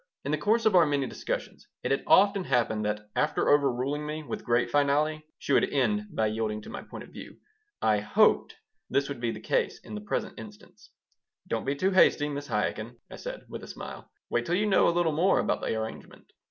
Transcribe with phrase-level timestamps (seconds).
[0.25, 4.23] In the course of our many discussions it had often happened that after overruling me
[4.23, 7.37] with great finality she would end by yielding to my point of view.
[7.83, 8.55] I hoped
[8.89, 10.89] this would be the case in the present instance
[11.47, 12.47] "Don't be so hasty, Mrs.
[12.47, 14.09] Chaikin," I said, with a smile.
[14.27, 16.33] "Wait till you know a little more about the arrangement."